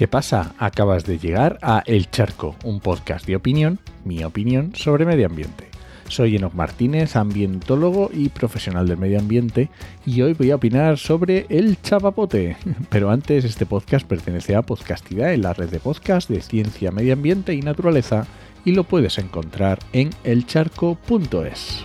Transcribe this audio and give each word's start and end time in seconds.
¿Qué 0.00 0.08
pasa? 0.08 0.54
Acabas 0.56 1.04
de 1.04 1.18
llegar 1.18 1.58
a 1.60 1.82
El 1.84 2.10
Charco, 2.10 2.56
un 2.64 2.80
podcast 2.80 3.26
de 3.26 3.36
opinión, 3.36 3.80
mi 4.02 4.24
opinión 4.24 4.74
sobre 4.74 5.04
medio 5.04 5.26
ambiente. 5.26 5.68
Soy 6.08 6.36
Enoc 6.36 6.54
Martínez, 6.54 7.16
ambientólogo 7.16 8.08
y 8.10 8.30
profesional 8.30 8.88
del 8.88 8.96
medio 8.96 9.18
ambiente, 9.18 9.68
y 10.06 10.22
hoy 10.22 10.32
voy 10.32 10.52
a 10.52 10.54
opinar 10.54 10.96
sobre 10.96 11.44
el 11.50 11.82
chapapote. 11.82 12.56
Pero 12.88 13.10
antes, 13.10 13.44
este 13.44 13.66
podcast 13.66 14.06
pertenece 14.06 14.56
a 14.56 14.62
Podcastidad, 14.62 15.34
en 15.34 15.42
la 15.42 15.52
red 15.52 15.68
de 15.68 15.80
podcast 15.80 16.30
de 16.30 16.40
ciencia, 16.40 16.90
medio 16.90 17.12
ambiente 17.12 17.52
y 17.52 17.60
naturaleza, 17.60 18.26
y 18.64 18.72
lo 18.72 18.84
puedes 18.84 19.18
encontrar 19.18 19.80
en 19.92 20.08
elcharco.es. 20.24 21.84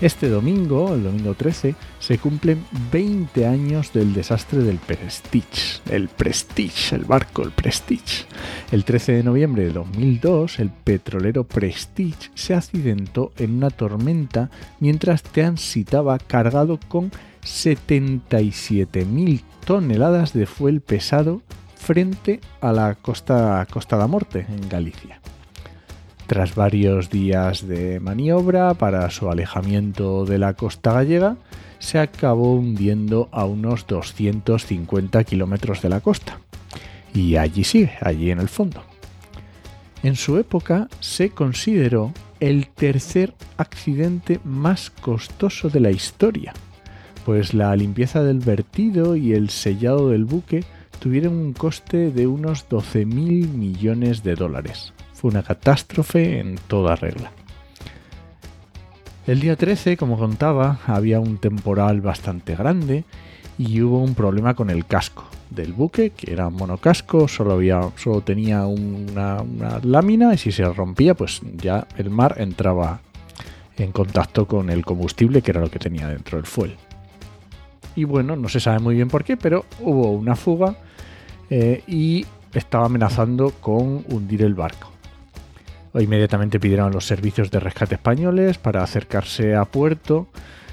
Este 0.00 0.30
domingo, 0.30 0.94
el 0.94 1.02
domingo 1.02 1.34
13, 1.34 1.74
se 1.98 2.16
cumplen 2.16 2.64
20 2.90 3.46
años 3.46 3.92
del 3.92 4.14
desastre 4.14 4.60
del 4.60 4.78
Prestige. 4.78 5.82
El 5.90 6.08
Prestige, 6.08 6.96
el 6.96 7.04
barco, 7.04 7.42
el 7.42 7.50
Prestige. 7.50 8.24
El 8.72 8.84
13 8.84 9.12
de 9.12 9.22
noviembre 9.22 9.64
de 9.64 9.72
2002, 9.74 10.58
el 10.58 10.70
petrolero 10.70 11.44
Prestige 11.44 12.30
se 12.34 12.54
accidentó 12.54 13.32
en 13.36 13.56
una 13.56 13.68
tormenta 13.68 14.48
mientras 14.78 15.22
transitaba 15.22 16.18
cargado 16.18 16.80
con 16.88 17.10
77.000 17.44 19.42
toneladas 19.66 20.32
de 20.32 20.46
fuel 20.46 20.80
pesado 20.80 21.42
frente 21.76 22.40
a 22.62 22.72
la 22.72 22.94
costa, 22.94 23.66
costa 23.70 23.96
de 23.96 24.00
la 24.00 24.08
Morte, 24.08 24.46
en 24.48 24.66
Galicia. 24.66 25.20
Tras 26.30 26.54
varios 26.54 27.10
días 27.10 27.66
de 27.66 27.98
maniobra 27.98 28.74
para 28.74 29.10
su 29.10 29.28
alejamiento 29.30 30.24
de 30.24 30.38
la 30.38 30.54
costa 30.54 30.92
gallega, 30.92 31.36
se 31.80 31.98
acabó 31.98 32.54
hundiendo 32.54 33.28
a 33.32 33.46
unos 33.46 33.84
250 33.88 35.24
kilómetros 35.24 35.82
de 35.82 35.88
la 35.88 36.00
costa. 36.00 36.38
Y 37.12 37.34
allí 37.34 37.64
sigue, 37.64 37.94
allí 38.00 38.30
en 38.30 38.38
el 38.38 38.48
fondo. 38.48 38.84
En 40.04 40.14
su 40.14 40.38
época 40.38 40.86
se 41.00 41.30
consideró 41.30 42.12
el 42.38 42.68
tercer 42.68 43.34
accidente 43.56 44.38
más 44.44 44.90
costoso 44.90 45.68
de 45.68 45.80
la 45.80 45.90
historia, 45.90 46.52
pues 47.24 47.54
la 47.54 47.74
limpieza 47.74 48.22
del 48.22 48.38
vertido 48.38 49.16
y 49.16 49.32
el 49.32 49.50
sellado 49.50 50.10
del 50.10 50.26
buque 50.26 50.62
tuvieron 51.00 51.34
un 51.34 51.54
coste 51.54 52.12
de 52.12 52.28
unos 52.28 52.68
12.000 52.68 53.48
millones 53.48 54.22
de 54.22 54.36
dólares. 54.36 54.92
Fue 55.20 55.30
una 55.30 55.42
catástrofe 55.42 56.38
en 56.38 56.56
toda 56.66 56.96
regla. 56.96 57.30
El 59.26 59.40
día 59.40 59.54
13, 59.54 59.98
como 59.98 60.16
contaba, 60.16 60.78
había 60.86 61.20
un 61.20 61.36
temporal 61.36 62.00
bastante 62.00 62.56
grande 62.56 63.04
y 63.58 63.82
hubo 63.82 64.02
un 64.02 64.14
problema 64.14 64.54
con 64.54 64.70
el 64.70 64.86
casco 64.86 65.26
del 65.50 65.74
buque, 65.74 66.08
que 66.08 66.32
era 66.32 66.48
monocasco, 66.48 67.28
solo, 67.28 67.52
había, 67.52 67.82
solo 67.96 68.22
tenía 68.22 68.64
una, 68.64 69.44
lámina 69.82 70.32
y 70.32 70.38
si 70.38 70.52
se 70.52 70.64
rompía, 70.64 71.12
pues 71.12 71.42
ya 71.54 71.86
el 71.98 72.08
mar 72.08 72.36
entraba 72.38 73.02
en 73.76 73.92
contacto 73.92 74.46
con 74.46 74.70
el 74.70 74.86
combustible, 74.86 75.42
que 75.42 75.50
era 75.50 75.60
lo 75.60 75.70
que 75.70 75.78
tenía 75.78 76.08
dentro 76.08 76.38
del 76.38 76.46
fuel. 76.46 76.76
Y 77.94 78.04
bueno, 78.04 78.36
no 78.36 78.48
se 78.48 78.58
sabe 78.58 78.78
muy 78.78 78.94
bien 78.94 79.08
por 79.08 79.22
qué, 79.22 79.36
pero 79.36 79.66
hubo 79.80 80.12
una 80.12 80.34
fuga 80.34 80.76
eh, 81.50 81.82
y 81.86 82.24
estaba 82.54 82.86
amenazando 82.86 83.50
con 83.60 84.02
hundir 84.08 84.44
el 84.44 84.54
barco. 84.54 84.90
Inmediatamente 85.94 86.60
pidieron 86.60 86.92
los 86.92 87.06
servicios 87.06 87.50
de 87.50 87.58
rescate 87.58 87.96
españoles 87.96 88.58
para 88.58 88.82
acercarse 88.82 89.56
a 89.56 89.64
puerto. 89.64 90.28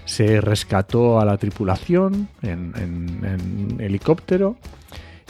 Se 0.06 0.42
rescató 0.42 1.20
a 1.20 1.26
la 1.26 1.38
tripulación 1.38 2.30
en, 2.42 3.78
helicóptero. 3.80 4.58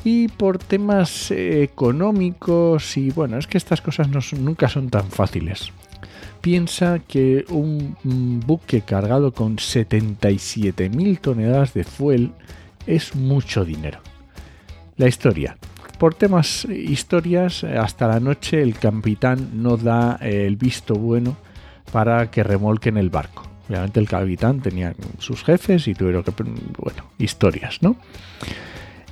Y 0.03 0.27
por 0.27 0.59
temas 0.59 1.31
económicos 1.31 2.97
y 2.97 3.09
bueno, 3.09 3.37
es 3.37 3.47
que 3.47 3.57
estas 3.57 3.81
cosas 3.81 4.07
nunca 4.33 4.69
son 4.69 4.89
tan 4.89 5.09
fáciles. 5.09 5.71
Piensa 6.41 6.99
que 6.99 7.45
un 7.49 7.95
buque 8.45 8.81
cargado 8.81 9.33
con 9.33 9.57
77.000 9.57 11.19
toneladas 11.19 11.73
de 11.73 11.83
fuel 11.83 12.31
es 12.85 13.15
mucho 13.15 13.65
dinero. 13.65 13.99
La 14.97 15.07
historia 15.07 15.57
por 15.97 16.13
temas 16.13 16.66
historias, 16.66 17.63
hasta 17.63 18.08
la 18.08 18.19
noche 18.19 18.62
el 18.62 18.78
capitán 18.78 19.62
no 19.62 19.78
da 19.78 20.18
el 20.22 20.56
visto 20.56 20.96
bueno 20.96 21.38
para 21.91 22.30
que 22.31 22.44
remolquen 22.44 22.97
el 22.97 23.09
barco. 23.09 23.44
Obviamente 23.68 24.00
el 24.00 24.08
capitán 24.08 24.62
tenía 24.62 24.94
sus 25.19 25.44
jefes 25.44 25.88
y 25.88 25.94
tuvieron 25.94 26.24
que... 26.24 26.31
Bueno, 26.31 27.03
historias, 27.18 27.81
¿no? 27.81 27.97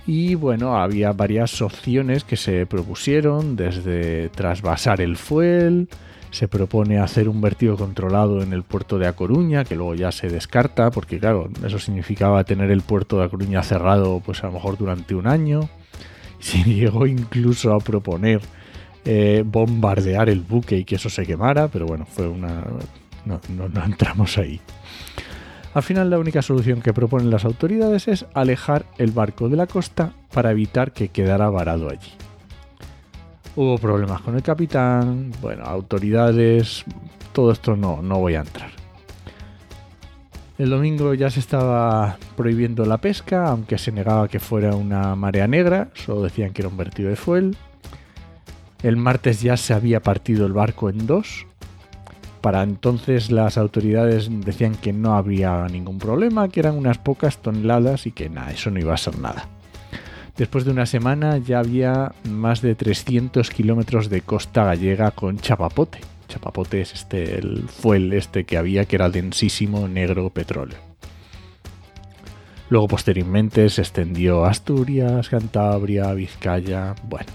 Y 0.08 0.36
bueno, 0.36 0.78
había 0.78 1.12
varias 1.14 1.62
opciones 1.62 2.24
que 2.24 2.38
se 2.38 2.66
propusieron, 2.66 3.56
desde 3.56 4.30
trasvasar 4.30 5.02
el 5.02 5.18
fuel, 5.18 5.90
se 6.30 6.48
propone 6.48 7.00
hacer 7.00 7.28
un 7.28 7.42
vertido 7.42 7.76
controlado 7.76 8.44
en 8.44 8.54
el 8.54 8.64
puerto 8.64 9.00
de 9.00 9.08
A 9.08 9.14
Coruña, 9.14 9.64
que 9.64 9.76
luego 9.76 9.96
ya 9.96 10.12
se 10.12 10.28
descarta, 10.28 10.92
porque 10.92 11.18
claro, 11.18 11.50
eso 11.66 11.80
significaba 11.80 12.44
tener 12.44 12.70
el 12.72 12.82
puerto 12.82 13.18
de 13.18 13.26
A 13.26 13.30
Coruña 13.30 13.64
cerrado 13.64 14.22
pues 14.24 14.44
a 14.44 14.48
lo 14.48 14.54
mejor 14.54 14.78
durante 14.78 15.16
un 15.16 15.28
año 15.28 15.70
se 16.46 16.64
llegó 16.64 17.08
incluso 17.08 17.74
a 17.74 17.80
proponer 17.80 18.40
eh, 19.04 19.44
bombardear 19.44 20.30
el 20.30 20.42
buque 20.42 20.78
y 20.78 20.86
que 20.86 20.96
eso 20.96 21.10
se 21.10 21.26
quemara, 21.26 21.70
pero 21.70 21.88
bueno, 21.88 22.06
fue 22.06 22.28
una... 22.28 22.64
No, 23.26 23.40
no, 23.50 23.84
entramos 23.84 24.38
ahí. 24.38 24.62
Al 25.74 25.82
final 25.82 26.12
la 26.12 26.20
única 26.20 26.44
solución 26.44 26.82
que 26.82 26.94
proponen 26.94 27.32
las 27.32 27.46
autoridades 27.46 28.08
es 28.08 28.28
alejar 28.36 28.86
el 29.00 29.10
barco 29.10 29.50
de 29.50 29.58
la 29.58 29.66
costa 29.66 30.14
para 30.32 30.52
evitar 30.52 30.94
que 30.94 31.10
quedara 31.10 31.50
varado 31.50 31.90
allí. 31.90 32.12
Hubo 33.56 33.80
problemas 33.80 34.22
con 34.22 34.36
el 34.36 34.44
capitán, 34.44 35.32
bueno, 35.42 35.64
autoridades, 35.64 36.86
todo 37.34 37.52
esto 37.52 37.76
no, 37.76 38.04
no 38.04 38.20
voy 38.20 38.36
a 38.36 38.42
entrar. 38.42 38.85
El 40.58 40.70
domingo 40.70 41.14
ya 41.14 41.30
se 41.30 41.42
estaba 41.42 42.18
prohibiendo 42.38 42.86
la 42.86 42.98
pesca, 42.98 43.48
aunque 43.50 43.78
se 43.78 43.92
negaba 43.92 44.30
que 44.30 44.40
fuera 44.40 44.74
una 44.74 45.14
marea 45.16 45.48
negra, 45.48 45.90
solo 45.94 46.22
decían 46.22 46.54
que 46.54 46.62
era 46.62 46.70
un 46.70 46.78
vertido 46.78 47.10
de 47.10 47.18
fuel. 47.18 47.58
El 48.82 48.96
martes 48.96 49.42
ya 49.42 49.58
se 49.58 49.74
había 49.74 50.02
partido 50.02 50.46
el 50.46 50.54
barco 50.54 50.90
en 50.90 51.08
dos. 51.08 51.46
Para 52.40 52.64
entonces 52.64 53.32
las 53.32 53.58
autoridades 53.58 54.30
decían 54.32 54.76
que 54.76 54.94
no 54.94 55.18
había 55.18 55.68
ningún 55.68 55.98
problema, 55.98 56.48
que 56.48 56.62
eran 56.62 56.78
unas 56.78 57.00
pocas 57.00 57.40
toneladas 57.40 58.08
y 58.08 58.12
que 58.12 58.30
nada, 58.30 58.52
eso 58.52 58.72
no 58.72 58.80
iba 58.80 58.94
a 58.94 58.98
ser 58.98 59.20
nada. 59.20 59.50
Después 60.38 60.64
de 60.64 60.72
una 60.72 60.86
semana 60.86 61.38
ya 61.38 61.60
había 61.60 62.14
más 62.30 62.62
de 62.62 62.76
300 62.76 63.50
kilómetros 63.50 64.10
de 64.10 64.22
costa 64.22 64.64
gallega 64.64 65.12
con 65.12 65.38
chapapote 65.38 66.00
chapapote 66.28 66.82
es 66.82 66.94
este, 66.94 67.38
el 67.38 67.68
fuel 67.68 68.14
este 68.14 68.46
que 68.46 68.58
había, 68.58 68.86
que 68.86 68.96
era 68.96 69.10
densísimo 69.10 69.88
negro 69.88 70.30
petróleo. 70.30 70.78
Luego 72.70 72.88
posteriormente 72.88 73.70
se 73.70 73.82
extendió 73.82 74.46
a 74.46 74.50
Asturias, 74.50 75.30
Cantabria, 75.30 76.14
Vizcaya, 76.14 76.96
bueno. 77.08 77.32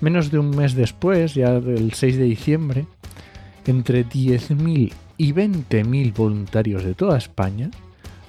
Menos 0.00 0.32
de 0.32 0.38
un 0.38 0.50
mes 0.50 0.74
después, 0.74 1.34
ya 1.34 1.60
del 1.60 1.92
6 1.92 2.16
de 2.16 2.24
diciembre, 2.24 2.86
entre 3.66 4.04
10.000 4.04 4.92
y 5.16 5.32
20.000 5.32 6.14
voluntarios 6.14 6.82
de 6.82 6.94
toda 6.94 7.16
España 7.16 7.70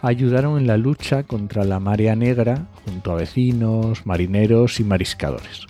ayudaron 0.03 0.59
en 0.59 0.67
la 0.67 0.77
lucha 0.77 1.23
contra 1.23 1.63
la 1.63 1.79
marea 1.79 2.15
negra 2.15 2.67
junto 2.85 3.11
a 3.11 3.15
vecinos, 3.15 4.05
marineros 4.05 4.79
y 4.79 4.83
mariscadores. 4.83 5.65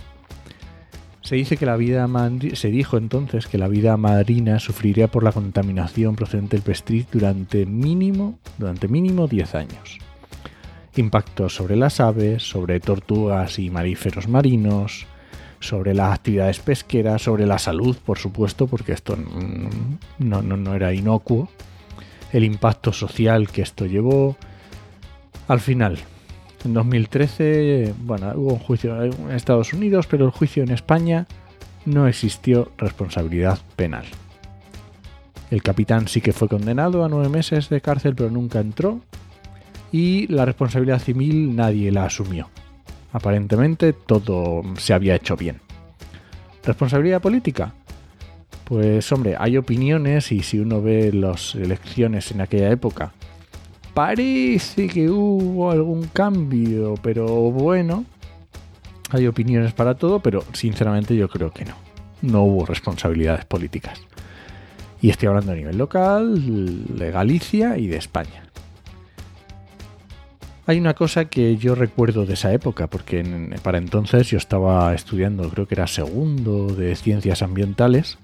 Se 1.24 1.36
dice 1.36 1.56
que 1.56 1.66
la 1.66 1.78
vida 1.78 2.08
se 2.54 2.68
dijo 2.70 2.98
entonces 2.98 3.48
que 3.48 3.58
la 3.58 3.70
vida 3.70 3.96
marina 3.96 4.60
sufriría 4.60 5.08
por 5.08 5.24
la 5.24 5.32
contaminación 5.32 6.18
procedente 6.18 6.58
del 6.58 6.64
Prestige 6.64 7.08
durante 7.14 7.66
mínimo 7.66 8.40
durante 8.58 8.90
mínimo 8.90 9.28
10 9.28 9.56
años. 9.56 10.00
Impactos 10.98 11.56
sobre 11.56 11.78
las 11.78 12.02
aves, 12.02 12.44
sobre 12.44 12.82
tortugas 12.82 13.58
y 13.58 13.70
mamíferos 13.70 14.28
marinos, 14.28 15.08
sobre 15.62 15.94
las 15.94 16.14
actividades 16.14 16.60
pesqueras, 16.60 17.22
sobre 17.22 17.46
la 17.46 17.58
salud, 17.58 17.96
por 18.06 18.20
supuesto, 18.20 18.68
porque 18.68 18.92
esto 18.92 19.18
no, 20.20 20.42
no 20.42 20.76
era 20.76 20.94
inocuo, 20.94 21.48
el 22.34 22.44
impacto 22.44 22.92
social 22.92 23.50
que 23.50 23.62
esto 23.62 23.86
llevó. 23.86 24.36
Al 25.48 25.62
final, 25.62 26.00
en 26.66 26.74
2013, 26.74 27.94
bueno, 28.00 28.32
hubo 28.36 28.54
un 28.54 28.60
juicio 28.60 29.04
en 29.04 29.32
Estados 29.32 29.74
Unidos, 29.74 30.08
pero 30.08 30.26
el 30.26 30.32
juicio 30.32 30.64
en 30.64 30.72
España 30.72 31.28
no 31.86 32.08
existió 32.08 32.72
responsabilidad 32.78 33.60
penal. 33.76 34.06
El 35.52 35.62
capitán 35.62 36.08
sí 36.08 36.22
que 36.22 36.34
fue 36.34 36.48
condenado 36.48 37.04
a 37.04 37.10
nueve 37.10 37.30
meses 37.30 37.70
de 37.70 37.82
cárcel, 37.82 38.16
pero 38.16 38.30
nunca 38.30 38.60
entró. 38.60 39.02
Y 39.92 40.26
la 40.28 40.46
responsabilidad 40.46 41.00
civil 41.00 41.56
nadie 41.56 41.92
la 41.92 42.06
asumió. 42.06 42.50
Aparentemente 43.12 43.94
todo 43.94 44.64
se 44.78 44.94
había 44.94 45.16
hecho 45.16 45.36
bien. 45.38 45.60
¿Responsabilidad 46.64 47.22
política? 47.22 47.74
Pues 48.64 49.12
hombre, 49.12 49.36
hay 49.38 49.58
opiniones 49.58 50.32
y 50.32 50.42
si 50.42 50.60
uno 50.60 50.82
ve 50.82 51.12
las 51.14 51.54
elecciones 51.54 52.32
en 52.32 52.42
aquella 52.42 52.72
época 52.72 53.12
parece 53.94 54.88
que 54.88 55.10
hubo 55.10 55.72
algún 55.72 56.08
cambio, 56.08 56.96
pero 57.02 57.28
bueno, 57.52 58.06
hay 59.10 59.28
opiniones 59.28 59.74
para 59.74 59.96
todo, 59.96 60.20
pero 60.20 60.44
sinceramente 60.54 61.16
yo 61.16 61.30
creo 61.30 61.52
que 61.52 61.66
no. 61.66 61.76
No 62.22 62.44
hubo 62.44 62.66
responsabilidades 62.66 63.46
políticas. 63.46 64.00
Y 65.02 65.10
estoy 65.10 65.28
hablando 65.28 65.52
a 65.52 65.56
nivel 65.56 65.78
local, 65.78 66.96
de 66.98 67.12
Galicia 67.12 67.78
y 67.78 67.88
de 67.88 67.98
España. 67.98 68.44
Hay 70.66 70.80
una 70.80 70.94
cosa 70.94 71.26
que 71.26 71.58
yo 71.58 71.76
recuerdo 71.76 72.26
de 72.26 72.36
esa 72.36 72.54
época, 72.54 72.88
porque 72.88 73.22
para 73.62 73.78
entonces 73.78 74.30
yo 74.30 74.38
estaba 74.38 74.94
estudiando, 74.94 75.50
creo 75.50 75.68
que 75.68 75.76
era 75.76 75.88
segundo 75.88 76.68
de 76.68 76.96
ciencias 76.96 77.42
ambientales, 77.42 78.18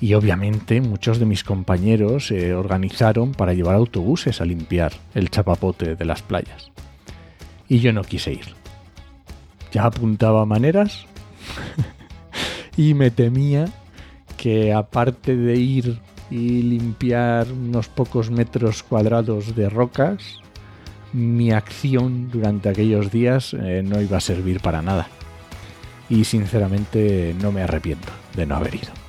y 0.00 0.14
obviamente 0.14 0.80
muchos 0.80 1.18
de 1.18 1.26
mis 1.26 1.42
compañeros 1.42 2.26
se 2.28 2.54
organizaron 2.54 3.32
para 3.32 3.54
llevar 3.54 3.76
autobuses 3.76 4.40
a 4.40 4.44
limpiar 4.44 4.92
el 5.14 5.30
chapapote 5.30 5.96
de 5.96 6.04
las 6.04 6.22
playas. 6.22 6.70
Y 7.68 7.80
yo 7.80 7.92
no 7.92 8.02
quise 8.02 8.32
ir. 8.32 8.54
Ya 9.72 9.84
apuntaba 9.84 10.44
maneras 10.44 11.06
y 12.76 12.94
me 12.94 13.10
temía 13.10 13.68
que 14.36 14.72
aparte 14.72 15.36
de 15.36 15.56
ir 15.56 15.98
y 16.30 16.62
limpiar 16.62 17.50
unos 17.50 17.88
pocos 17.88 18.30
metros 18.30 18.82
cuadrados 18.82 19.56
de 19.56 19.68
rocas, 19.68 20.40
mi 21.12 21.52
acción 21.52 22.30
durante 22.30 22.68
aquellos 22.68 23.10
días 23.10 23.54
eh, 23.54 23.82
no 23.84 24.00
iba 24.02 24.18
a 24.18 24.20
servir 24.20 24.60
para 24.60 24.82
nada. 24.82 25.08
Y 26.08 26.24
sinceramente 26.24 27.34
no 27.40 27.50
me 27.50 27.62
arrepiento 27.62 28.12
de 28.34 28.46
no 28.46 28.56
haber 28.56 28.76
ido. 28.76 29.05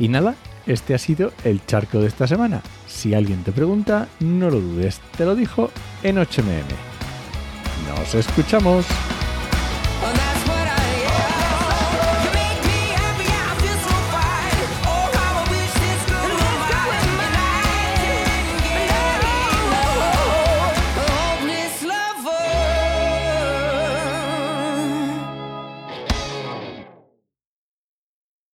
Y 0.00 0.08
nada, 0.08 0.34
este 0.66 0.94
ha 0.94 0.98
sido 0.98 1.32
el 1.44 1.64
charco 1.66 2.00
de 2.00 2.08
esta 2.08 2.26
semana. 2.26 2.62
Si 2.88 3.12
alguien 3.12 3.44
te 3.44 3.52
pregunta, 3.52 4.08
no 4.18 4.50
lo 4.50 4.58
dudes, 4.58 5.00
te 5.16 5.26
lo 5.26 5.36
dijo 5.36 5.70
en 6.02 6.16
8mm. 6.16 6.64
Nos 7.86 8.14
escuchamos. 8.14 8.86